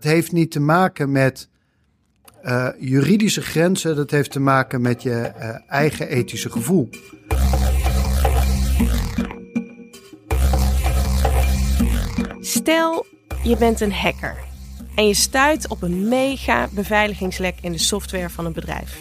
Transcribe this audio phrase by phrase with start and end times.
[0.00, 1.48] Het heeft niet te maken met
[2.44, 6.88] uh, juridische grenzen, dat heeft te maken met je uh, eigen ethische gevoel.
[12.40, 13.06] Stel,
[13.42, 14.36] je bent een hacker
[14.94, 18.98] en je stuit op een mega beveiligingslek in de software van een bedrijf.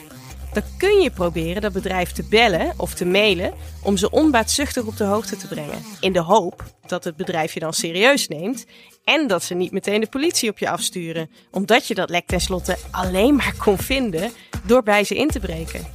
[0.54, 3.54] Dan kun je proberen dat bedrijf te bellen of te mailen
[3.84, 5.84] om ze onbaatzuchtig op de hoogte te brengen.
[6.00, 8.66] In de hoop dat het bedrijf je dan serieus neemt
[9.10, 12.78] en dat ze niet meteen de politie op je afsturen, omdat je dat lek tenslotte
[12.92, 14.32] alleen maar kon vinden
[14.66, 15.88] door bij ze in te breken.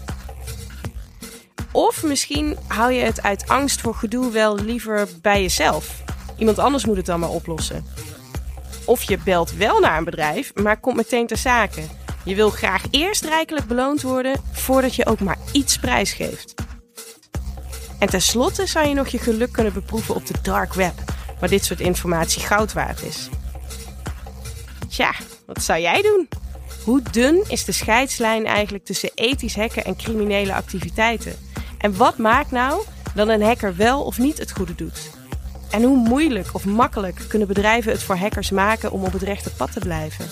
[1.72, 6.02] Of misschien hou je het uit angst voor gedoe wel liever bij jezelf.
[6.38, 7.84] Iemand anders moet het dan maar oplossen.
[8.84, 11.82] Of je belt wel naar een bedrijf, maar komt meteen ter zake.
[12.24, 16.54] Je wil graag eerst rijkelijk beloond worden voordat je ook maar iets prijsgeeft.
[17.98, 21.13] En tenslotte zou je nog je geluk kunnen beproeven op de dark web,
[21.44, 23.28] waar dit soort informatie goud waard is.
[24.88, 25.14] Tja,
[25.46, 26.28] wat zou jij doen?
[26.84, 31.36] Hoe dun is de scheidslijn eigenlijk tussen ethisch hacken en criminele activiteiten?
[31.78, 32.82] En wat maakt nou
[33.14, 35.10] dat een hacker wel of niet het goede doet?
[35.70, 39.50] En hoe moeilijk of makkelijk kunnen bedrijven het voor hackers maken om op het rechte
[39.50, 40.26] pad te blijven?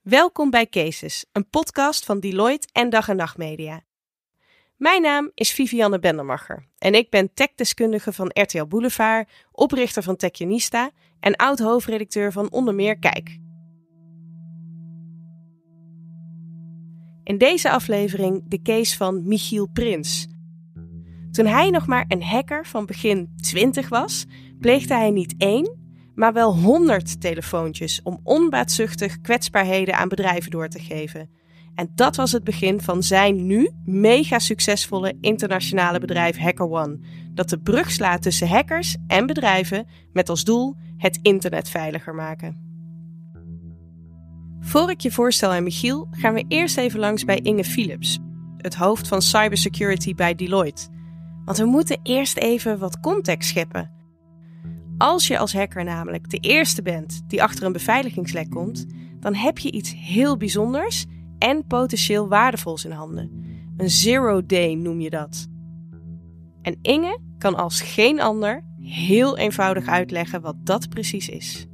[0.00, 3.85] Welkom bij Cases, een podcast van Deloitte en Dag en Nacht Media.
[4.76, 10.90] Mijn naam is Vivianne Bendermacher en ik ben techdeskundige van RTL Boulevard, oprichter van Techionista
[11.20, 13.38] en oud-hoofdredacteur van onder meer Kijk.
[17.24, 20.26] In deze aflevering de case van Michiel Prins.
[21.30, 24.26] Toen hij nog maar een hacker van begin 20 was,
[24.60, 25.76] pleegde hij niet één,
[26.14, 31.30] maar wel 100 telefoontjes om onbaatzuchtig kwetsbaarheden aan bedrijven door te geven.
[31.76, 36.98] En dat was het begin van zijn nu mega succesvolle internationale bedrijf HackerOne,
[37.34, 42.64] dat de brug slaat tussen hackers en bedrijven met als doel het internet veiliger maken.
[44.60, 48.18] Voor ik je voorstel aan Michiel, gaan we eerst even langs bij Inge Philips,
[48.56, 50.88] het hoofd van cybersecurity bij Deloitte.
[51.44, 53.90] Want we moeten eerst even wat context scheppen.
[54.98, 58.86] Als je als hacker namelijk de eerste bent die achter een beveiligingslek komt,
[59.20, 61.06] dan heb je iets heel bijzonders
[61.38, 63.30] en potentieel waardevols in handen.
[63.76, 65.48] Een zero day noem je dat.
[66.62, 71.66] En Inge kan als geen ander heel eenvoudig uitleggen wat dat precies is.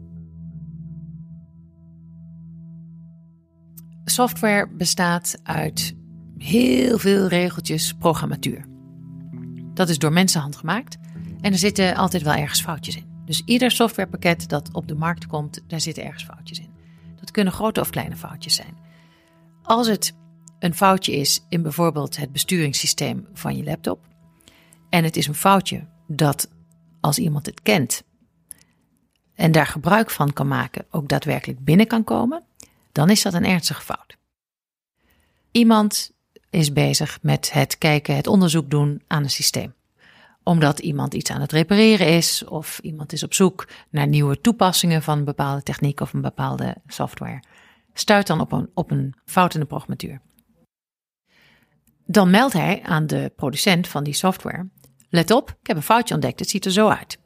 [4.04, 5.96] Software bestaat uit
[6.38, 8.64] heel veel regeltjes programmatuur.
[9.74, 10.98] Dat is door mensenhand gemaakt
[11.40, 13.12] en er zitten altijd wel ergens foutjes in.
[13.24, 16.70] Dus ieder softwarepakket dat op de markt komt, daar zitten ergens foutjes in.
[17.20, 18.76] Dat kunnen grote of kleine foutjes zijn.
[19.62, 20.14] Als het
[20.58, 24.00] een foutje is in bijvoorbeeld het besturingssysteem van je laptop,
[24.88, 26.48] en het is een foutje dat
[27.00, 28.02] als iemand het kent
[29.34, 32.44] en daar gebruik van kan maken, ook daadwerkelijk binnen kan komen,
[32.92, 34.16] dan is dat een ernstige fout.
[35.50, 36.12] Iemand
[36.50, 39.74] is bezig met het kijken, het onderzoek doen aan een systeem
[40.42, 45.02] omdat iemand iets aan het repareren is of iemand is op zoek naar nieuwe toepassingen
[45.02, 47.42] van een bepaalde techniek of een bepaalde software.
[47.92, 50.20] Stuit dan op een, op een fout in de programmatuur.
[52.06, 54.68] Dan meldt hij aan de producent van die software:
[55.08, 57.18] Let op, ik heb een foutje ontdekt, het ziet er zo uit.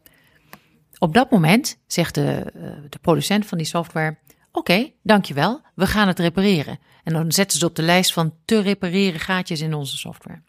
[0.98, 4.18] Op dat moment zegt de, eh, de producent van die software:
[4.52, 6.78] Oké, dankjewel, we gaan het repareren.
[7.04, 10.42] En dan zetten ze op de lijst van te repareren gaatjes in onze software.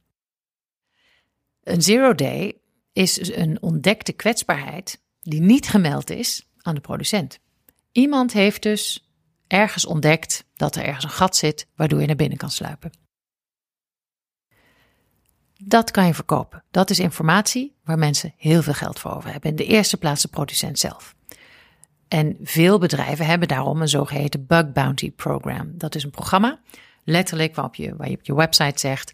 [1.63, 2.61] Een zero day
[2.93, 7.39] is een ontdekte kwetsbaarheid die niet gemeld is aan de producent.
[7.91, 9.06] Iemand heeft dus
[9.47, 12.91] ergens ontdekt dat er ergens een gat zit waardoor je naar binnen kan sluipen.
[15.63, 16.63] Dat kan je verkopen.
[16.71, 19.49] Dat is informatie waar mensen heel veel geld voor over hebben.
[19.49, 21.15] In de eerste plaats de producent zelf.
[22.07, 25.71] En veel bedrijven hebben daarom een zogeheten Bug Bounty Program.
[25.77, 26.59] Dat is een programma,
[27.03, 29.13] letterlijk waarop je, waar je op je website zegt: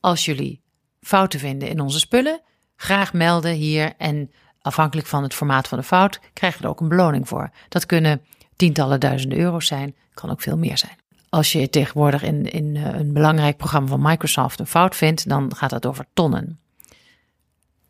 [0.00, 0.62] als jullie
[1.00, 2.40] fouten vinden in onze spullen,
[2.76, 3.94] graag melden hier.
[3.98, 7.50] En afhankelijk van het formaat van de fout krijg je er ook een beloning voor.
[7.68, 8.22] Dat kunnen
[8.56, 10.96] tientallen duizenden euro's zijn, kan ook veel meer zijn.
[11.28, 15.54] Als je tegenwoordig in, in eh, een belangrijk programma van Microsoft een fout vindt, dan
[15.54, 16.58] gaat het over tonnen.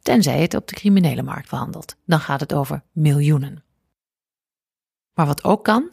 [0.03, 3.65] Tenzij het op de criminele markt behandelt, dan gaat het over miljoenen.
[5.15, 5.93] Maar wat ook kan,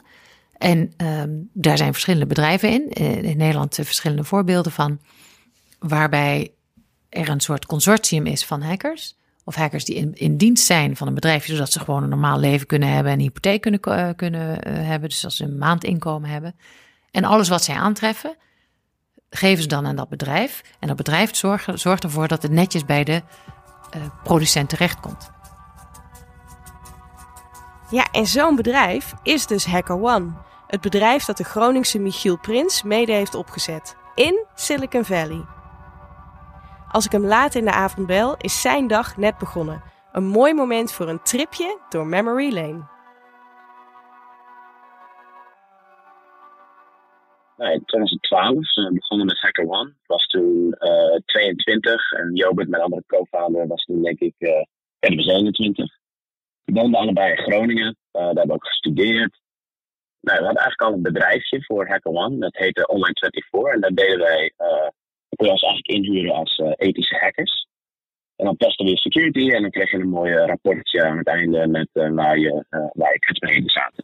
[0.57, 1.23] en uh,
[1.53, 4.99] daar zijn verschillende bedrijven in, eh, in Nederland verschillende voorbeelden van,
[5.79, 6.53] waarbij
[7.09, 9.17] er een soort consortium is van hackers.
[9.43, 12.39] Of hackers die in, in dienst zijn van een bedrijf, zodat ze gewoon een normaal
[12.39, 15.09] leven kunnen hebben en een hypotheek kunnen, uh, kunnen uh, hebben.
[15.09, 16.55] Dus als ze een maandinkomen hebben.
[17.11, 18.35] En alles wat zij aantreffen,
[19.29, 20.61] geven ze dan aan dat bedrijf.
[20.79, 23.21] En dat bedrijf zorgt, zorgt ervoor dat het netjes bij de
[23.95, 25.31] uh, producent terechtkomt.
[27.89, 30.31] Ja, en zo'n bedrijf is dus HackerOne.
[30.67, 33.95] Het bedrijf dat de Groningse Michiel Prins mede heeft opgezet.
[34.15, 35.45] In Silicon Valley.
[36.91, 39.81] Als ik hem laat in de avond bel, is zijn dag net begonnen.
[40.11, 42.83] Een mooi moment voor een tripje door Memory Lane.
[47.57, 49.89] Nou, in 2012 uh, begonnen met HackerOne.
[49.89, 54.63] Ik was toen uh, 22 en Jobert, mijn andere co-founder, was toen denk ik uh,
[54.99, 55.97] 21.
[56.63, 57.97] We woonden allebei in Groningen.
[58.11, 59.39] daar hebben we ook gestudeerd.
[60.21, 62.37] Nou, we hadden eigenlijk al een bedrijfje voor HackerOne.
[62.37, 63.73] Dat heette Online 24.
[63.73, 64.53] En daar deden wij,
[65.31, 67.67] uh, kon je ons eigenlijk inhuren als uh, ethische hackers.
[68.35, 71.67] En dan testen we security en dan kreeg je een mooi rapportje aan het einde
[71.67, 74.03] met uh, waar je, waar je kwetsbaarheden zaten.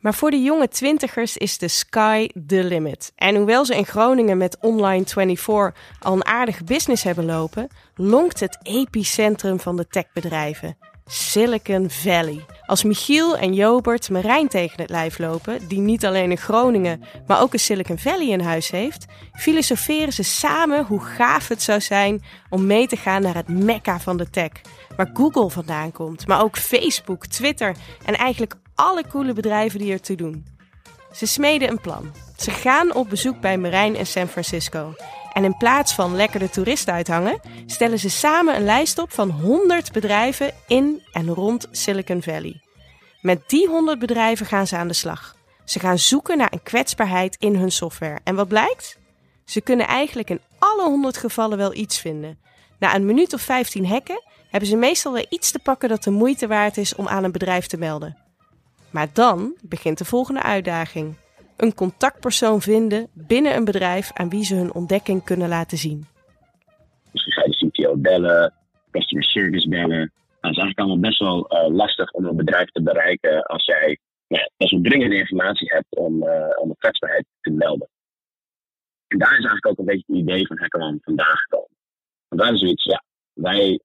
[0.00, 3.12] Maar voor de jonge twintigers is de sky the limit.
[3.16, 8.40] En hoewel ze in Groningen met Online 24 al een aardige business hebben lopen, lonkt
[8.40, 10.76] het epicentrum van de techbedrijven.
[11.12, 12.44] Silicon Valley.
[12.66, 17.40] Als Michiel en Jobert Marijn tegen het lijf lopen, die niet alleen in Groningen, maar
[17.40, 22.22] ook in Silicon Valley in huis heeft, filosoferen ze samen hoe gaaf het zou zijn
[22.50, 24.50] om mee te gaan naar het mekka van de tech.
[24.96, 30.16] Waar Google vandaan komt, maar ook Facebook, Twitter en eigenlijk alle coole bedrijven die ertoe
[30.16, 30.46] doen.
[31.12, 32.12] Ze smeden een plan.
[32.36, 34.94] Ze gaan op bezoek bij Marijn in San Francisco.
[35.32, 39.30] En in plaats van lekker de toeristen uithangen, stellen ze samen een lijst op van
[39.30, 42.60] 100 bedrijven in en rond Silicon Valley.
[43.20, 45.36] Met die 100 bedrijven gaan ze aan de slag.
[45.64, 48.18] Ze gaan zoeken naar een kwetsbaarheid in hun software.
[48.24, 48.98] En wat blijkt?
[49.44, 52.38] Ze kunnen eigenlijk in alle 100 gevallen wel iets vinden.
[52.78, 56.10] Na een minuut of 15 hacken hebben ze meestal weer iets te pakken dat de
[56.10, 58.16] moeite waard is om aan een bedrijf te melden.
[58.90, 61.16] Maar dan begint de volgende uitdaging
[61.62, 66.06] een contactpersoon vinden binnen een bedrijf aan wie ze hun ontdekking kunnen laten zien.
[67.12, 68.52] Misschien ga je de CTO bellen,
[68.90, 69.88] customer service bellen.
[69.88, 73.64] Nou, het is eigenlijk allemaal best wel uh, lastig om een bedrijf te bereiken als
[73.64, 77.88] jij ja, best dringende informatie hebt om, uh, om een kwetsbaarheid te melden.
[79.06, 81.76] En daar is eigenlijk ook een beetje het idee van HackerOne vandaan gekomen.
[82.28, 83.02] Want daar is zoiets, ja,
[83.32, 83.80] wij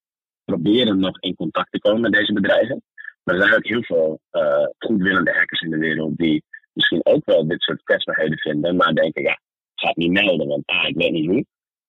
[0.46, 2.84] proberen nog in contact te komen met deze bedrijven.
[3.24, 6.44] Maar er zijn ook heel veel uh, goedwillende hackers in de wereld die
[6.76, 10.48] misschien ook wel dit soort kwetsbaarheden vinden, maar denken, ja, ik ga het niet melden,
[10.48, 11.46] want A, ik weet niet hoe.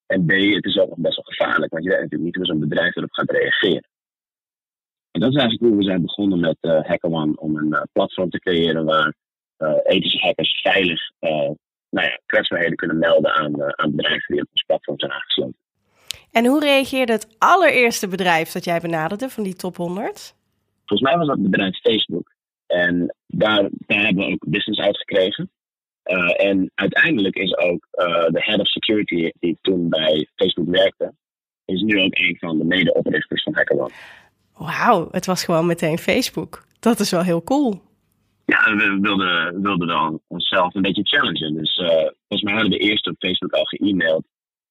[0.06, 2.46] En B, het is ook nog best wel gevaarlijk, want je weet natuurlijk niet hoe
[2.46, 3.88] zo'n bedrijf erop gaat reageren.
[5.10, 8.30] En dat is eigenlijk hoe we zijn begonnen met uh, HackerOne, om een uh, platform
[8.30, 9.14] te creëren waar
[9.58, 11.10] uh, ethische hackers veilig
[11.90, 15.58] nou ja, kwetsbaarheden kunnen melden aan, aan bedrijven die op ons platform zijn aangesloten.
[16.30, 20.34] En hoe reageerde het allereerste bedrijf dat jij benaderde van die top 100?
[20.84, 22.35] Volgens mij was dat het bedrijf Facebook.
[22.66, 25.50] En daar, daar hebben we ook business uitgekregen.
[26.04, 31.14] Uh, en uiteindelijk is ook uh, de head of security die toen bij Facebook werkte,
[31.64, 33.92] is nu ook een van de medeoprichters van HackerOne.
[34.56, 36.64] Wauw, het was gewoon meteen Facebook.
[36.80, 37.82] Dat is wel heel cool.
[38.44, 41.54] Ja, we wilden, wilden dan onszelf een beetje challengen.
[41.54, 44.26] Dus uh, volgens mij hadden we eerst op Facebook al ge-mailed.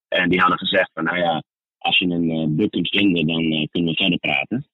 [0.07, 1.43] En die hadden gezegd van, nou ja,
[1.77, 4.65] als je een uh, bug kunt vinden, dan kunnen we verder praten.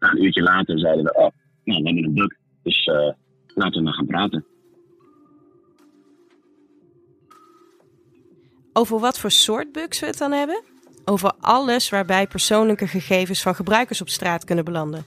[0.00, 1.30] Nou, een uurtje later zeiden we, oh,
[1.64, 2.38] nou, we hebben een bug.
[2.62, 3.12] Dus uh,
[3.46, 4.44] laten we maar gaan praten.
[8.72, 10.62] Over wat voor soort bugs we het dan hebben?
[11.04, 15.04] Over alles waarbij persoonlijke gegevens van gebruikers op straat kunnen belanden.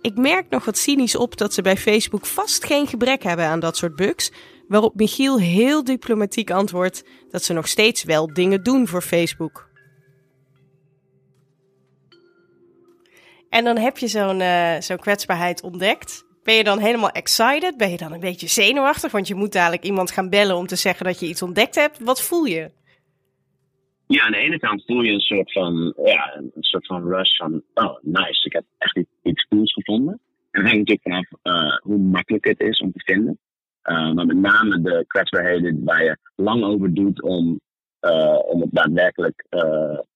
[0.00, 3.60] Ik merk nog wat cynisch op dat ze bij Facebook vast geen gebrek hebben aan
[3.60, 4.32] dat soort bugs,
[4.68, 9.68] waarop Michiel heel diplomatiek antwoordt dat ze nog steeds wel dingen doen voor Facebook.
[13.48, 16.24] En dan heb je zo'n uh, zo'n kwetsbaarheid ontdekt.
[16.44, 17.76] Ben je dan helemaal excited?
[17.76, 19.12] Ben je dan een beetje zenuwachtig?
[19.12, 21.98] Want je moet dadelijk iemand gaan bellen om te zeggen dat je iets ontdekt hebt.
[21.98, 22.70] Wat voel je?
[24.06, 27.36] Ja, aan de ene kant voel je een soort van, ja, een soort van rush
[27.36, 30.20] van, oh nice, ik heb echt iets cools gevonden.
[30.50, 33.38] En dat hangt natuurlijk vanaf uh, hoe makkelijk het is om te vinden.
[33.84, 37.60] Uh, maar met name de kwetsbaarheden waar je lang over doet om,
[38.00, 39.46] uh, om het daadwerkelijk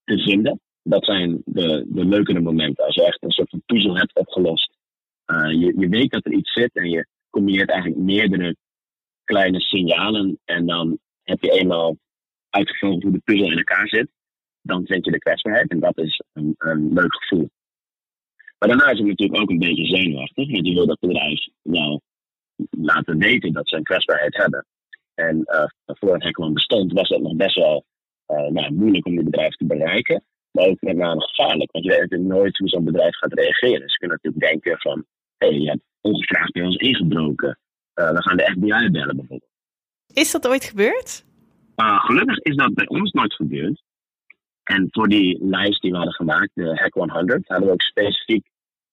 [0.03, 0.59] te vinden.
[0.83, 2.85] Dat zijn de, de leukere momenten.
[2.85, 4.77] Als je echt een soort van puzzel hebt opgelost
[5.35, 8.55] je, je weet dat er iets zit en je combineert eigenlijk meerdere
[9.23, 10.39] kleine signalen.
[10.45, 11.97] En dan heb je eenmaal
[12.49, 14.09] uitgevonden hoe de puzzel in elkaar zit.
[14.61, 17.49] Dan vind je de kwetsbaarheid en dat is een, een leuk gevoel.
[18.59, 20.51] Maar daarna is het natuurlijk ook een beetje zenuwachtig.
[20.51, 21.99] Want je wil dat bedrijf nou
[22.69, 24.65] laten weten dat ze een kwetsbaarheid hebben.
[25.13, 27.85] En uh, voor het Hackerman bestond was dat nog best wel
[28.27, 30.23] uh, nou, moeilijk om die bedrijf te bereiken.
[30.51, 31.71] Maar ook met name gevaarlijk.
[31.71, 33.89] Want je weet natuurlijk nooit hoe zo'n bedrijf gaat reageren.
[33.89, 35.05] Ze kunnen natuurlijk denken van
[35.39, 37.59] hey, je hebt ongevraagd bij ons ingebroken.
[37.95, 39.51] Uh, we gaan de FBI bellen bijvoorbeeld.
[40.13, 41.25] Is dat ooit gebeurd?
[41.75, 43.81] Uh, gelukkig is dat bij ons nooit gebeurd.
[44.63, 48.47] En voor die lijst die we hadden gemaakt, de Hack 100, hadden we ook specifiek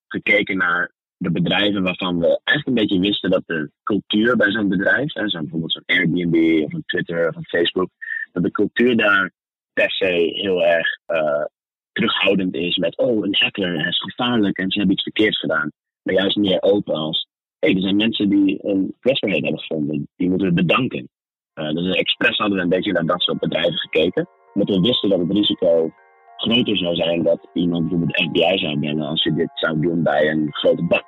[0.09, 4.69] gekeken naar de bedrijven waarvan we echt een beetje wisten dat de cultuur bij zo'n
[4.69, 7.91] bedrijf, hè, zo'n bijvoorbeeld zo'n Airbnb of een Twitter of een Facebook,
[8.33, 9.31] dat de cultuur daar
[9.73, 11.45] per se heel erg uh,
[11.93, 15.71] terughoudend is met, oh, een hacker, is gevaarlijk en ze hebben iets verkeerds gedaan.
[16.07, 20.29] Maar juist meer open als, hey, er zijn mensen die een kwetsbaarheid hebben gevonden, die
[20.29, 21.09] moeten we bedanken.
[21.55, 25.09] Uh, dus expres hadden we een beetje naar dat soort bedrijven gekeken, omdat we wisten
[25.09, 25.93] dat het risico
[26.37, 30.31] groter zou zijn dat iemand bijvoorbeeld FBI zou bellen als je dit zou doen bij
[30.31, 31.05] een grote bank.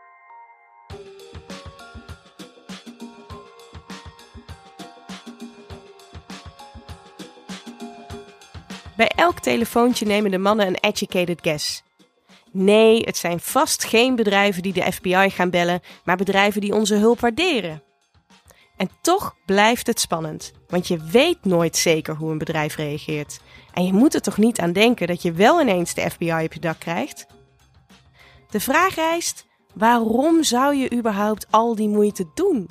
[8.96, 11.88] Bij elk telefoontje nemen de mannen een educated guess.
[12.60, 16.94] Nee, het zijn vast geen bedrijven die de FBI gaan bellen, maar bedrijven die onze
[16.94, 17.82] hulp waarderen.
[18.76, 23.40] En toch blijft het spannend, want je weet nooit zeker hoe een bedrijf reageert.
[23.72, 26.52] En je moet er toch niet aan denken dat je wel ineens de FBI op
[26.52, 27.26] je dak krijgt?
[28.50, 32.68] De vraag rijst: waarom zou je überhaupt al die moeite doen?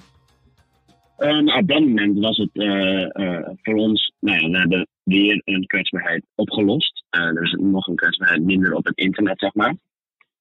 [1.18, 5.42] Uh, op dat moment was het uh, uh, voor ons, nou ja, we hebben weer
[5.46, 7.04] een kwetsbaarheid opgelost.
[7.10, 9.76] er is nog een kwetsbaarheid minder op het internet, zeg maar.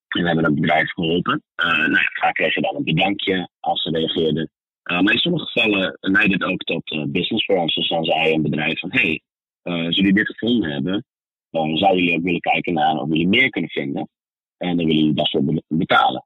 [0.08, 1.42] En we hebben dat bedrijf geholpen.
[1.56, 4.50] nou ja, vaak kreeg je dan een bedankje als ze reageerden.
[4.82, 7.66] maar in sommige gevallen leidde het ook tot business voor.
[7.66, 9.20] Dus dan zei een bedrijf van, hey,
[9.62, 11.04] als jullie dit gevonden hebben,
[11.50, 14.08] dan zouden jullie ook willen kijken naar of jullie meer kunnen vinden.
[14.56, 16.24] En dan willen jullie dat voor betalen.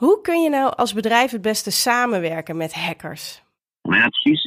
[0.00, 3.42] Hoe kun je nou als bedrijf het beste samenwerken met hackers?
[3.88, 4.44] Mijn is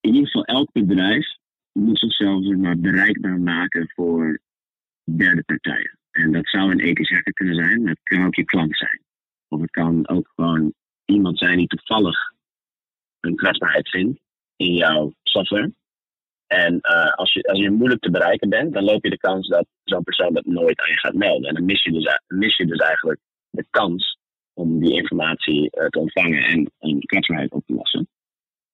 [0.00, 1.26] in ieder geval elk bedrijf
[1.72, 4.38] moet zichzelf maar, bereikbaar maken voor
[5.04, 5.98] derde partijen.
[6.10, 9.00] En dat zou een ethisch hacker kunnen zijn, het kan ook je klant zijn.
[9.48, 10.72] Of het kan ook gewoon
[11.04, 12.32] iemand zijn die toevallig
[13.20, 14.20] een kwetsbaarheid vindt
[14.56, 15.72] in jouw software.
[16.46, 19.48] En uh, als, je, als je moeilijk te bereiken bent, dan loop je de kans
[19.48, 21.48] dat zo'n persoon dat nooit aan je gaat melden.
[21.48, 23.20] En dan mis je dus, mis je dus eigenlijk
[23.50, 24.20] de kans
[24.54, 28.08] om die informatie uh, te ontvangen en een kwetsbaarheid op te lossen.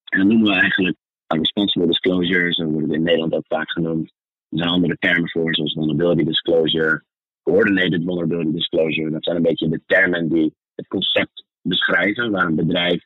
[0.04, 4.12] En dat noemen we eigenlijk responsible disclosure, zo wordt het in Nederland ook vaak genoemd.
[4.49, 7.02] Er zijn andere termen voor, zoals vulnerability disclosure,
[7.42, 9.11] coordinated vulnerability disclosure.
[9.11, 13.04] Dat zijn een beetje de termen die het concept beschrijven, waar een bedrijf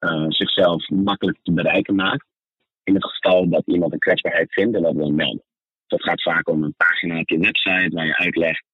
[0.00, 2.26] uh, zichzelf makkelijk te bereiken maakt.
[2.84, 5.42] In het geval dat iemand een kwetsbaarheid vindt en dat wil melden.
[5.86, 8.64] Dat gaat vaak om een pagina op je website waar je uitlegt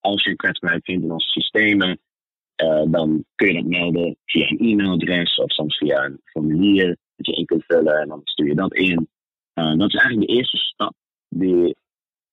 [0.00, 2.00] als je een kwetsbaarheid vindt in onze systemen,
[2.62, 7.26] uh, dan kun je dat melden via een e-mailadres of soms via een formulier dat
[7.26, 9.08] je in kunt vullen en dan stuur je dat in.
[9.54, 10.94] Uh, dat is eigenlijk de eerste stap
[11.28, 11.76] die,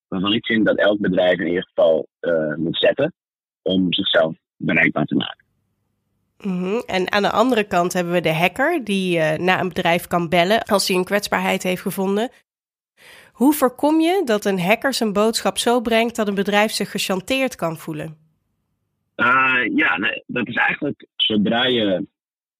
[0.08, 3.12] waarvan ik vind dat elk bedrijf in ieder geval uh, moet zetten
[3.62, 5.44] om zichzelf bereikbaar te maken.
[6.36, 6.82] -hmm.
[6.86, 10.62] En aan de andere kant hebben we de hacker die naar een bedrijf kan bellen
[10.62, 12.30] als hij een kwetsbaarheid heeft gevonden.
[13.32, 17.54] Hoe voorkom je dat een hacker zijn boodschap zo brengt dat een bedrijf zich gechanteerd
[17.54, 18.29] kan voelen?
[19.20, 22.06] Uh, ja, dat is eigenlijk zodra je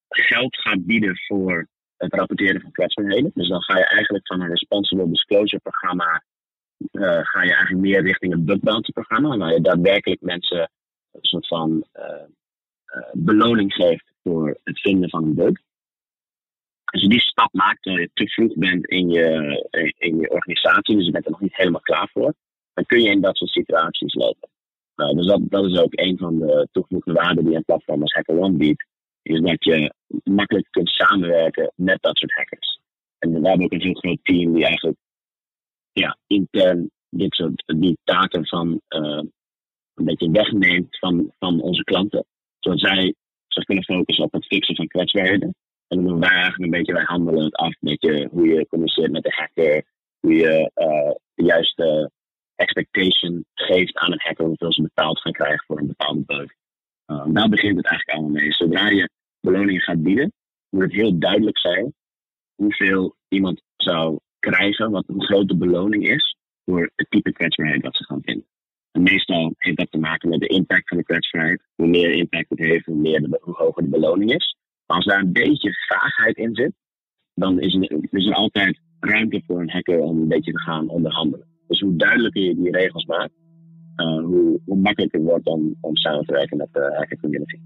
[0.08, 3.30] geld gaat bieden voor het rapporteren van kwetsbaarheden.
[3.34, 6.22] Dus dan ga je eigenlijk van een responsible disclosure programma
[6.92, 10.70] uh, ga je eigenlijk meer richting een bug bounty programma, waar je daadwerkelijk mensen
[11.12, 12.26] een soort van uh,
[13.12, 15.58] beloning geeft voor het vinden van een bug.
[16.84, 19.24] Als je die stap maakt terwijl je te vroeg bent in je,
[19.98, 22.34] in je organisatie, dus je bent er nog niet helemaal klaar voor,
[22.74, 24.48] dan kun je in dat soort situaties lopen.
[25.08, 28.56] Dus dat, dat is ook een van de toegevoegde waarden die een platform als HackerOne
[28.56, 28.86] biedt.
[29.22, 32.80] Is dat je makkelijk kunt samenwerken met dat soort hackers.
[33.18, 34.98] En we hebben ook een heel groot team die eigenlijk
[35.92, 39.22] ja, intern dit soort die taken van uh,
[39.94, 42.24] een beetje wegneemt van, van onze klanten.
[42.58, 43.14] Zodat zij
[43.48, 45.54] zich kunnen focussen op het fixen van kwetsbaarheden.
[45.88, 48.66] En dan doen wij eigenlijk een beetje, wij handelen het af, een beetje hoe je
[48.66, 49.84] communiceert met de hacker,
[50.20, 50.70] hoe je
[51.34, 52.10] de juiste
[52.60, 56.52] expectation geeft aan een hacker hoeveel ze betaald gaan krijgen voor een bepaalde bug.
[57.06, 58.52] Uh, daar begint het eigenlijk allemaal mee.
[58.52, 60.32] Zodra je beloningen gaat bieden,
[60.68, 61.94] moet het heel duidelijk zijn
[62.54, 68.04] hoeveel iemand zou krijgen, wat een grote beloning is voor het type kwetsbaarheid dat ze
[68.04, 68.46] gaan vinden.
[68.92, 71.62] En meestal heeft dat te maken met de impact van de kwetsbaarheid.
[71.74, 74.56] Hoe meer impact het heeft, hoe, meer de, hoger de beloning is.
[74.86, 76.72] Maar als daar een beetje vaagheid in zit,
[77.34, 80.88] dan is er, is er altijd ruimte voor een hacker om een beetje te gaan
[80.88, 81.49] onderhandelen.
[81.70, 83.32] Dus hoe duidelijker je die regels maakt,
[83.96, 87.58] uh, hoe, hoe makkelijker wordt om, om samen te werken met de hacker community.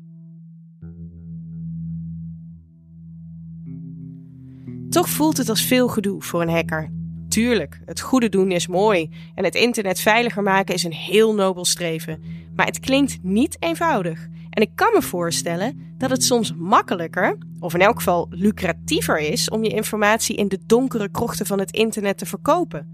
[4.88, 6.90] Toch voelt het als veel gedoe voor een hacker.
[7.28, 11.64] Tuurlijk, het goede doen is mooi en het internet veiliger maken is een heel nobel
[11.64, 12.22] streven.
[12.54, 14.28] Maar het klinkt niet eenvoudig.
[14.50, 19.50] En ik kan me voorstellen dat het soms makkelijker, of in elk geval lucratiever is,
[19.50, 22.93] om je informatie in de donkere krochten van het internet te verkopen.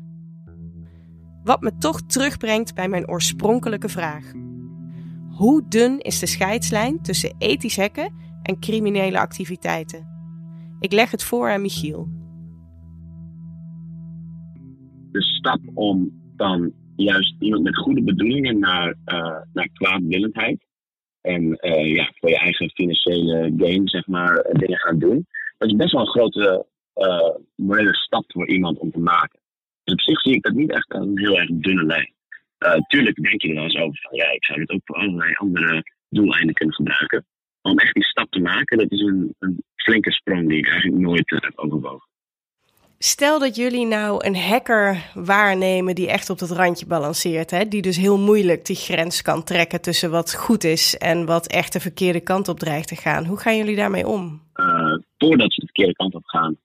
[1.51, 4.33] Wat me toch terugbrengt bij mijn oorspronkelijke vraag.
[5.31, 10.07] Hoe dun is de scheidslijn tussen ethisch hacken en criminele activiteiten?
[10.81, 12.09] Ik leg het voor aan Michiel.
[15.13, 20.65] De stap om dan juist iemand met goede bedoelingen naar, uh, naar kwaadwillendheid
[21.21, 25.27] en uh, ja, voor je eigen financiële gain, zeg maar, dingen gaan doen.
[25.59, 29.39] Dat is best wel een grote uh, morele stap voor iemand om te maken.
[29.85, 32.13] Dus op zich zie ik dat niet echt een heel erg dunne lijn.
[32.59, 34.97] Uh, tuurlijk denk je er wel eens over van ja, ik zou het ook voor
[34.97, 37.27] allerlei andere doeleinden kunnen gebruiken.
[37.63, 41.03] Om echt die stap te maken, dat is een, een flinke sprong die ik eigenlijk
[41.03, 42.09] nooit heb overwogen.
[43.03, 47.51] Stel dat jullie nou een hacker waarnemen die echt op dat randje balanceert.
[47.51, 47.69] Hè?
[47.69, 51.73] Die dus heel moeilijk die grens kan trekken tussen wat goed is en wat echt
[51.73, 53.27] de verkeerde kant op dreigt te gaan.
[53.27, 54.43] Hoe gaan jullie daarmee om?
[54.55, 56.57] Uh, voordat ze de verkeerde kant op gaan,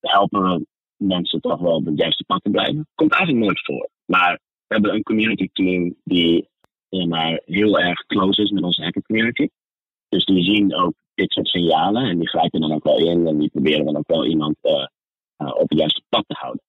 [0.00, 0.66] helpen we
[1.02, 2.86] mensen toch wel op het juiste pad te blijven.
[2.94, 3.88] Komt eigenlijk nooit voor.
[4.04, 4.32] Maar
[4.66, 6.50] we hebben een community team die
[7.00, 9.48] maar, heel erg close is met onze hacker community.
[10.08, 13.38] Dus die zien ook dit soort signalen en die grijpen dan ook wel in en
[13.38, 14.86] die proberen dan ook wel iemand uh,
[15.38, 16.62] uh, op het juiste pad te houden.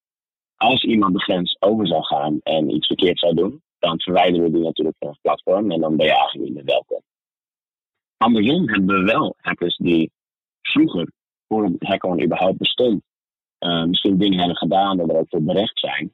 [0.56, 4.52] Als iemand de grens over zou gaan en iets verkeerd zou doen, dan verwijderen we
[4.52, 7.02] die natuurlijk van het platform en dan ben je eigenlijk niet meer welkom.
[8.18, 10.12] Andersom hebben we wel hackers die
[10.62, 11.12] vroeger,
[11.48, 13.02] voor het hacken überhaupt bestond,
[13.63, 16.13] uh, misschien dingen hebben gedaan dat er ook voor berecht zijn,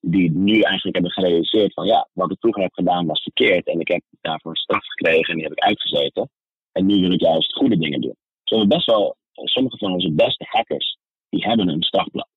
[0.00, 3.80] die nu eigenlijk hebben gerealiseerd van ja, wat ik vroeger heb gedaan was verkeerd en
[3.80, 6.30] ik heb daarvoor straf gekregen en die heb ik uitgezeten.
[6.72, 8.16] En nu wil ik juist goede dingen doen.
[8.44, 12.28] Zo best wel, sommige van onze beste hackers, die hebben een strafblad.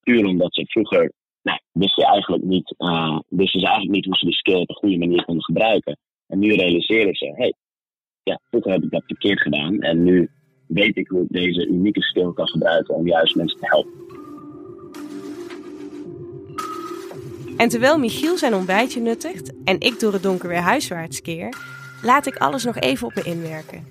[0.00, 4.24] Puur omdat ze vroeger, nou, wisten, eigenlijk niet, uh, wisten ze eigenlijk niet hoe ze
[4.24, 5.98] die skill op een goede manier konden gebruiken.
[6.26, 7.54] En nu realiseren ze, hey,
[8.22, 10.30] ja, vroeger heb ik dat verkeerd gedaan en nu
[10.74, 13.92] weet ik hoe deze unieke skill kan gebruiken om juist mensen te helpen.
[17.56, 21.54] En terwijl Michiel zijn ontbijtje nuttigt en ik door het donker weer huiswaarts keer,
[22.02, 23.86] laat ik alles nog even op me inwerken.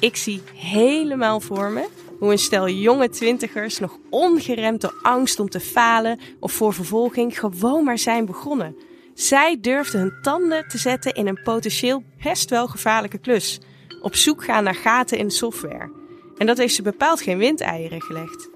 [0.00, 5.48] Ik zie helemaal voor me hoe een stel jonge twintigers nog ongeremd door angst om
[5.48, 8.76] te falen of voor vervolging gewoon maar zijn begonnen.
[9.14, 13.60] Zij durfden hun tanden te zetten in een potentieel best wel gevaarlijke klus.
[14.02, 15.90] Op zoek gaan naar gaten in de software.
[16.36, 18.50] En dat heeft ze bepaald geen windeieren gelegd.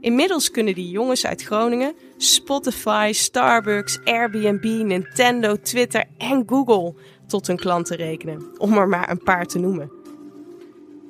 [0.00, 6.94] Inmiddels kunnen die jongens uit Groningen Spotify, Starbucks, Airbnb, Nintendo, Twitter en Google
[7.26, 9.90] tot hun klanten rekenen, om er maar een paar te noemen.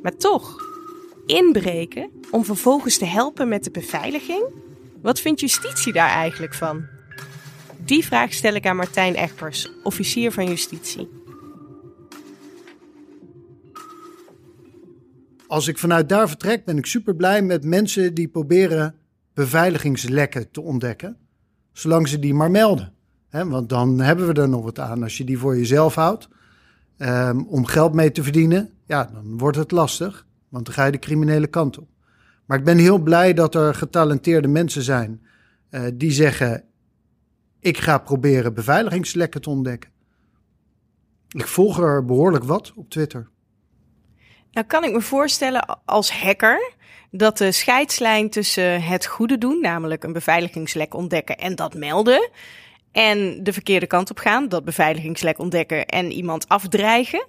[0.02, 0.56] Maar toch,
[1.26, 4.44] inbreken om vervolgens te helpen met de beveiliging?
[5.02, 6.86] Wat vindt justitie daar eigenlijk van?
[7.84, 11.08] Die vraag stel ik aan Martijn Egbers, officier van justitie.
[15.54, 18.94] Als ik vanuit daar vertrek, ben ik super blij met mensen die proberen
[19.34, 21.16] beveiligingslekken te ontdekken.
[21.72, 22.92] Zolang ze die maar melden.
[23.30, 25.02] want dan hebben we er nog wat aan.
[25.02, 26.28] Als je die voor jezelf houdt
[26.98, 30.26] um, om geld mee te verdienen, ja, dan wordt het lastig.
[30.48, 31.88] Want dan ga je de criminele kant op.
[32.44, 35.22] Maar ik ben heel blij dat er getalenteerde mensen zijn
[35.70, 36.64] uh, die zeggen:
[37.60, 39.90] Ik ga proberen beveiligingslekken te ontdekken.
[41.28, 43.32] Ik volg er behoorlijk wat op Twitter.
[44.54, 46.72] Nou kan ik me voorstellen als hacker
[47.10, 52.30] dat de scheidslijn tussen het goede doen, namelijk een beveiligingslek ontdekken en dat melden,
[52.92, 57.26] en de verkeerde kant op gaan, dat beveiligingslek ontdekken en iemand afdreigen,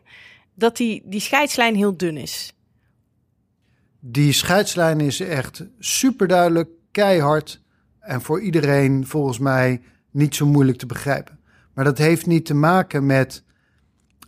[0.53, 2.53] dat die, die scheidslijn heel dun is.
[3.99, 7.61] Die scheidslijn is echt super duidelijk, keihard
[7.99, 11.39] en voor iedereen volgens mij niet zo moeilijk te begrijpen.
[11.73, 13.43] Maar dat heeft niet te maken met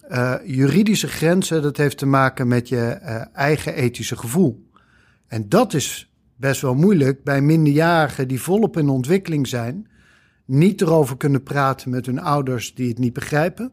[0.09, 4.65] uh, juridische grenzen, dat heeft te maken met je uh, eigen ethische gevoel.
[5.27, 9.87] En dat is best wel moeilijk bij minderjarigen die volop in ontwikkeling zijn,
[10.45, 13.71] niet erover kunnen praten met hun ouders die het niet begrijpen.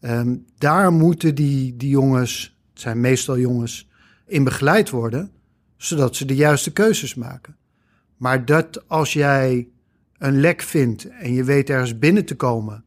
[0.00, 3.88] Um, daar moeten die, die jongens, het zijn meestal jongens,
[4.26, 5.30] in begeleid worden,
[5.76, 7.56] zodat ze de juiste keuzes maken.
[8.16, 9.68] Maar dat als jij
[10.18, 12.84] een lek vindt en je weet ergens binnen te komen,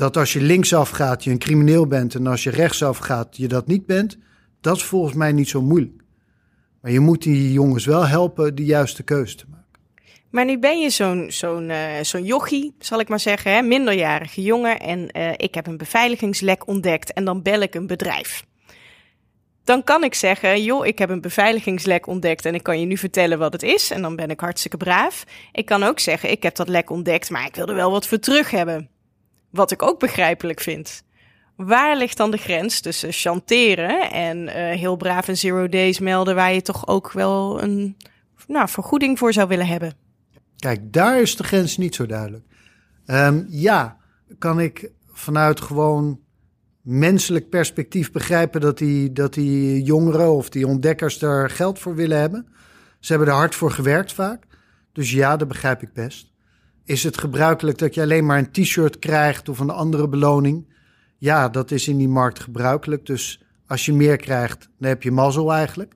[0.00, 3.48] dat als je linksaf gaat je een crimineel bent en als je rechtsaf gaat je
[3.48, 4.18] dat niet bent,
[4.60, 6.02] dat is volgens mij niet zo moeilijk.
[6.80, 9.80] Maar je moet die jongens wel helpen de juiste keuze te maken.
[10.30, 13.62] Maar nu ben je zo'n zo'n uh, zo'n jochie, zal ik maar zeggen, hè?
[13.62, 14.80] minderjarige jongen.
[14.80, 18.44] En uh, ik heb een beveiligingslek ontdekt en dan bel ik een bedrijf.
[19.64, 22.96] Dan kan ik zeggen, joh, ik heb een beveiligingslek ontdekt en ik kan je nu
[22.96, 23.90] vertellen wat het is.
[23.90, 25.24] En dan ben ik hartstikke braaf.
[25.52, 28.06] Ik kan ook zeggen, ik heb dat lek ontdekt, maar ik wil er wel wat
[28.06, 28.90] voor terug hebben.
[29.50, 31.02] Wat ik ook begrijpelijk vind.
[31.56, 36.34] Waar ligt dan de grens tussen chanteren en uh, heel braaf een zero days melden
[36.34, 37.96] waar je toch ook wel een
[38.46, 39.92] nou, vergoeding voor zou willen hebben?
[40.56, 42.44] Kijk, daar is de grens niet zo duidelijk.
[43.06, 43.96] Um, ja,
[44.38, 46.20] kan ik vanuit gewoon
[46.82, 52.18] menselijk perspectief begrijpen dat die, dat die jongeren of die ontdekkers er geld voor willen
[52.18, 52.46] hebben.
[53.00, 54.44] Ze hebben er hard voor gewerkt vaak.
[54.92, 56.29] Dus ja, dat begrijp ik best.
[56.90, 60.66] Is het gebruikelijk dat je alleen maar een t-shirt krijgt of een andere beloning?
[61.18, 63.06] Ja, dat is in die markt gebruikelijk.
[63.06, 65.94] Dus als je meer krijgt, dan heb je mazzel eigenlijk.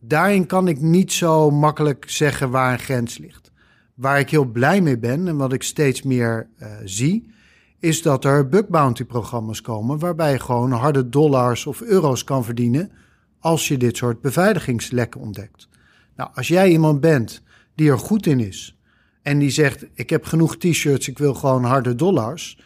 [0.00, 3.50] Daarin kan ik niet zo makkelijk zeggen waar een grens ligt.
[3.94, 7.32] Waar ik heel blij mee ben en wat ik steeds meer uh, zie,
[7.78, 12.44] is dat er bug bounty programma's komen waarbij je gewoon harde dollars of euro's kan
[12.44, 12.90] verdienen
[13.38, 15.68] als je dit soort beveiligingslekken ontdekt.
[16.16, 17.42] Nou, als jij iemand bent
[17.74, 18.74] die er goed in is
[19.24, 22.58] en die zegt: Ik heb genoeg t-shirts, ik wil gewoon harde dollars.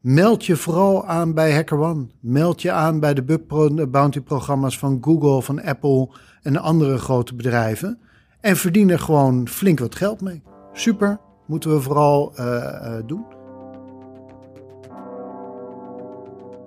[0.00, 2.06] Meld je vooral aan bij HackerOne.
[2.20, 3.46] Meld je aan bij de bug
[3.88, 6.08] bounty programma's van Google, van Apple
[6.42, 7.98] en andere grote bedrijven.
[8.40, 10.42] En verdien er gewoon flink wat geld mee.
[10.72, 13.24] Super, moeten we vooral uh, uh, doen.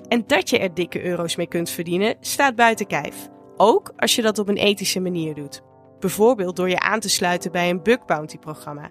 [0.08, 3.28] En dat je er dikke euro's mee kunt verdienen, staat buiten kijf.
[3.58, 5.62] Ook als je dat op een ethische manier doet.
[6.00, 8.90] Bijvoorbeeld door je aan te sluiten bij een bug bounty programma.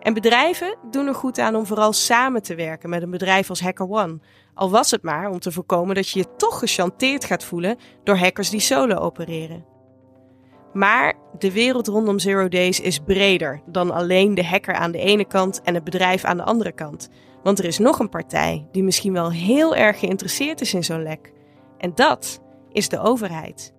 [0.00, 3.60] En bedrijven doen er goed aan om vooral samen te werken met een bedrijf als
[3.60, 4.20] HackerOne.
[4.54, 8.16] Al was het maar om te voorkomen dat je je toch gechanteerd gaat voelen door
[8.16, 9.64] hackers die solo opereren.
[10.72, 15.24] Maar de wereld rondom Zero Days is breder dan alleen de hacker aan de ene
[15.24, 17.08] kant en het bedrijf aan de andere kant.
[17.42, 21.02] Want er is nog een partij die misschien wel heel erg geïnteresseerd is in zo'n
[21.02, 21.32] lek.
[21.78, 22.40] En dat
[22.72, 23.74] is de overheid.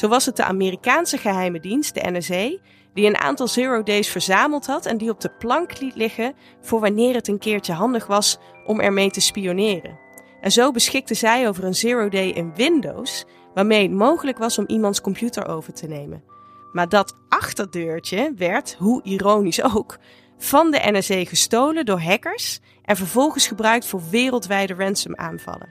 [0.00, 2.50] Zo was het de Amerikaanse geheime dienst, de NSA,
[2.94, 6.80] die een aantal Zero Days verzameld had en die op de plank liet liggen voor
[6.80, 9.98] wanneer het een keertje handig was om ermee te spioneren.
[10.40, 14.64] En zo beschikte zij over een Zero Day in Windows, waarmee het mogelijk was om
[14.66, 16.24] iemands computer over te nemen.
[16.72, 19.98] Maar dat achterdeurtje werd, hoe ironisch ook,
[20.38, 25.68] van de NSA gestolen door hackers en vervolgens gebruikt voor wereldwijde ransomaanvallen.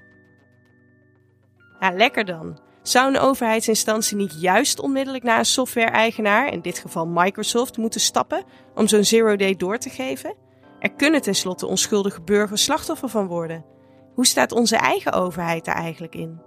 [1.80, 2.69] Ja, lekker dan.
[2.82, 8.44] Zou een overheidsinstantie niet juist onmiddellijk naar een software-eigenaar, in dit geval Microsoft, moeten stappen
[8.76, 10.36] om zo'n zero day door te geven?
[10.80, 13.66] Er kunnen tenslotte onschuldige burgers slachtoffer van worden.
[14.14, 16.42] Hoe staat onze eigen overheid daar eigenlijk in?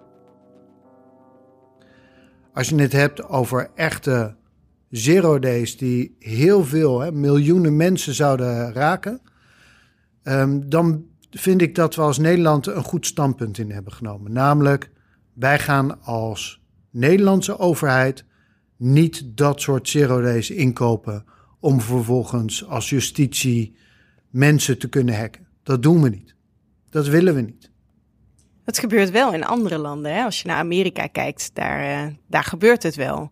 [2.52, 4.36] Als je het hebt over echte
[4.90, 9.20] zero days die heel veel, hè, miljoenen mensen zouden raken,
[10.22, 14.32] um, dan vind ik dat we als Nederland een goed standpunt in hebben genomen.
[14.32, 14.90] Namelijk,
[15.32, 18.24] wij gaan als Nederlandse overheid
[18.76, 21.24] niet dat soort zero days inkopen
[21.60, 23.76] om vervolgens als justitie
[24.30, 25.46] mensen te kunnen hacken.
[25.62, 26.34] Dat doen we niet.
[26.90, 27.70] Dat willen we niet.
[28.64, 30.14] Het gebeurt wel in andere landen.
[30.14, 30.24] Hè?
[30.24, 33.30] Als je naar Amerika kijkt, daar, uh, daar gebeurt het wel.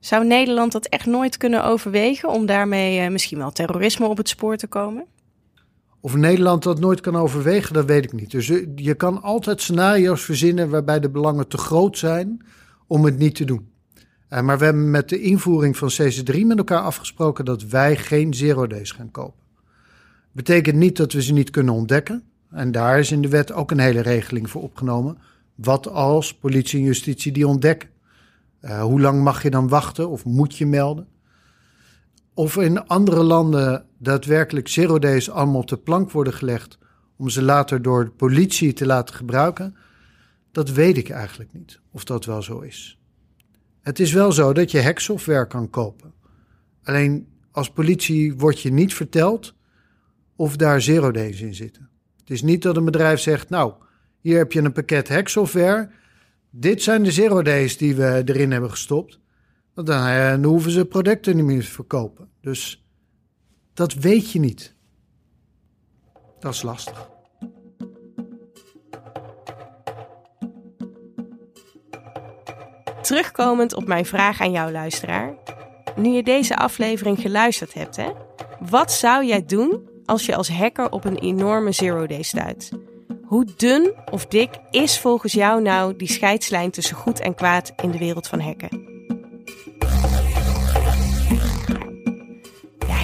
[0.00, 4.28] Zou Nederland dat echt nooit kunnen overwegen om daarmee uh, misschien wel terrorisme op het
[4.28, 5.06] spoor te komen?
[6.00, 8.30] Of Nederland dat nooit kan overwegen, dat weet ik niet.
[8.30, 12.44] Dus eh, je kan altijd scenario's verzinnen waarbij de belangen te groot zijn
[12.86, 13.68] om het niet te doen.
[14.30, 18.34] Uh, maar we hebben met de invoering van CC3 met elkaar afgesproken dat wij geen
[18.34, 19.46] zero days gaan kopen.
[20.32, 22.22] Betekent niet dat we ze niet kunnen ontdekken.
[22.50, 25.18] En daar is in de wet ook een hele regeling voor opgenomen.
[25.54, 27.88] Wat als politie en justitie die ontdekken?
[28.60, 31.06] Uh, hoe lang mag je dan wachten of moet je melden?
[32.38, 36.78] Of in andere landen daadwerkelijk zero days allemaal op de plank worden gelegd
[37.16, 39.76] om ze later door de politie te laten gebruiken,
[40.52, 42.98] dat weet ik eigenlijk niet of dat wel zo is.
[43.80, 46.12] Het is wel zo dat je hacksoftware kan kopen.
[46.82, 49.54] Alleen als politie wordt je niet verteld
[50.36, 51.88] of daar zero days in zitten.
[52.18, 53.72] Het is niet dat een bedrijf zegt, nou,
[54.20, 55.90] hier heb je een pakket hacksoftware.
[56.50, 59.18] Dit zijn de zero days die we erin hebben gestopt.
[59.84, 62.28] Dan, eh, dan hoeven ze producten niet meer te verkopen.
[62.40, 62.84] Dus
[63.74, 64.74] dat weet je niet.
[66.40, 67.08] Dat is lastig.
[73.02, 75.34] Terugkomend op mijn vraag aan jou, luisteraar.
[75.96, 78.12] Nu je deze aflevering geluisterd hebt, hè,
[78.70, 82.72] wat zou jij doen als je als hacker op een enorme zero day stuit?
[83.24, 87.90] Hoe dun of dik is volgens jou nou die scheidslijn tussen goed en kwaad in
[87.90, 88.97] de wereld van hacken?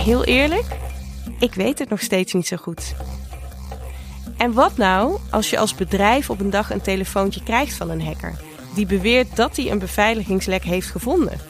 [0.05, 0.67] Heel eerlijk,
[1.39, 2.95] ik weet het nog steeds niet zo goed.
[4.37, 8.03] En wat nou als je als bedrijf op een dag een telefoontje krijgt van een
[8.03, 8.41] hacker
[8.75, 11.41] die beweert dat hij een beveiligingslek heeft gevonden?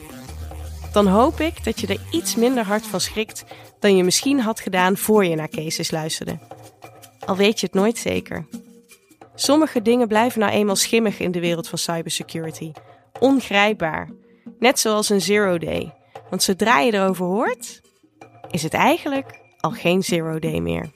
[0.91, 3.43] Dan hoop ik dat je er iets minder hard van schrikt
[3.79, 6.39] dan je misschien had gedaan voor je naar cases luisterde.
[7.25, 8.47] Al weet je het nooit zeker.
[9.35, 12.71] Sommige dingen blijven nou eenmaal schimmig in de wereld van cybersecurity.
[13.19, 14.09] Ongrijpbaar.
[14.59, 15.93] Net zoals een zero day.
[16.29, 17.81] Want zodra je erover hoort,
[18.55, 20.89] is het eigenlijk al geen zero day meer.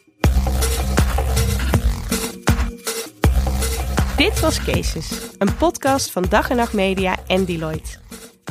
[4.18, 7.98] Dit was Cases, een podcast van Dag en Nacht Media en Deloitte.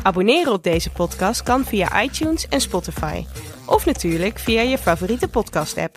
[0.03, 3.25] Abonneren op deze podcast kan via iTunes en Spotify.
[3.67, 5.97] Of natuurlijk via je favoriete podcast-app.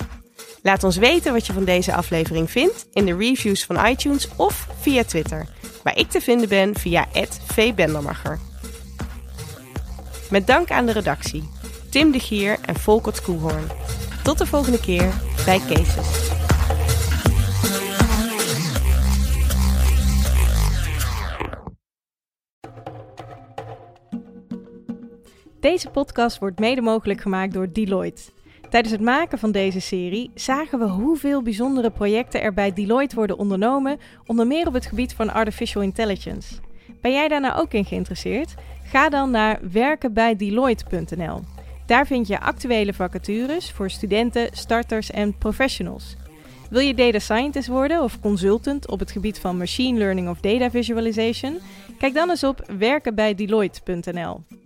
[0.61, 4.67] Laat ons weten wat je van deze aflevering vindt in de reviews van iTunes of
[4.79, 5.47] via Twitter,
[5.83, 7.07] waar ik te vinden ben via
[7.45, 8.39] @vbendermacher.
[10.29, 11.49] Met dank aan de redactie
[11.91, 13.67] Tim de Gier en Volkert Koehoorn.
[14.23, 15.13] Tot de volgende keer
[15.45, 16.31] bij Cases.
[25.59, 28.21] Deze podcast wordt mede mogelijk gemaakt door Deloitte.
[28.69, 33.37] Tijdens het maken van deze serie zagen we hoeveel bijzondere projecten er bij Deloitte worden
[33.37, 36.55] ondernomen, onder meer op het gebied van artificial intelligence.
[37.01, 38.53] Ben jij daar nou ook in geïnteresseerd?
[38.83, 41.41] Ga dan naar werkenbijdeloitte.nl.
[41.85, 46.15] Daar vind je actuele vacatures voor studenten, starters en professionals.
[46.69, 50.69] Wil je data scientist worden of consultant op het gebied van machine learning of data
[50.69, 51.59] visualization?
[51.97, 54.60] Kijk dan eens op werkenbijdeloitte.nl.